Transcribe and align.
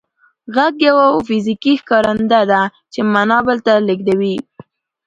غږ 0.55 0.75
یو 0.87 0.97
فزیکي 1.27 1.73
ښکارنده 1.81 2.41
ده 2.51 2.61
چې 2.93 2.99
معنا 3.13 3.37
بل 3.47 3.57
ته 3.65 3.73
لېږدوي 3.87 4.35